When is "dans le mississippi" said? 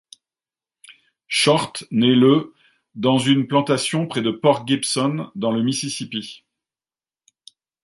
5.35-6.43